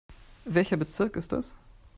[0.45, 1.53] Welcher Bezirk ist das?